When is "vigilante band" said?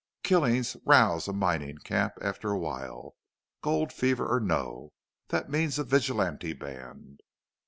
5.83-7.19